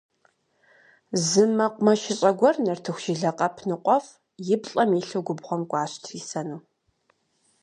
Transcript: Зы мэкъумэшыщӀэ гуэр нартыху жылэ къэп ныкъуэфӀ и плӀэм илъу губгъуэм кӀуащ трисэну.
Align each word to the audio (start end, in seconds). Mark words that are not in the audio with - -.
Зы 1.25 1.43
мэкъумэшыщӀэ 1.57 2.31
гуэр 2.39 2.55
нартыху 2.65 3.01
жылэ 3.03 3.31
къэп 3.37 3.55
ныкъуэфӀ 3.67 4.11
и 4.53 4.55
плӀэм 4.63 4.91
илъу 4.99 5.21
губгъуэм 5.27 5.61
кӀуащ 5.69 5.91
трисэну. 6.03 6.59